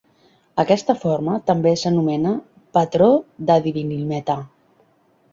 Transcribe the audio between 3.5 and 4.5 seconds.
de divinilmetà".